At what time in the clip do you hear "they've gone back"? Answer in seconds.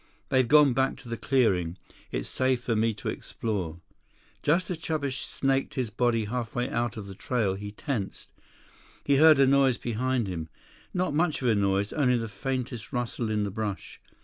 0.29-0.97